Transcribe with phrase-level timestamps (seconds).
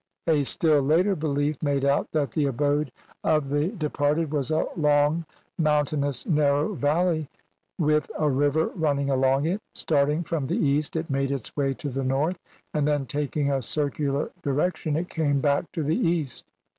[0.25, 2.91] A still later belief made out that the abode
[3.23, 3.69] of the THE ELYS IAN FIELDS OR HEAVEN.
[3.69, 5.25] CXIX departed was a long,
[5.59, 7.29] mountainous, narrow valley
[7.77, 11.89] with a river running along it; starting from the east it made its way to
[11.89, 12.39] the north,
[12.73, 16.51] and then taking a circular direc tion it came back to the east.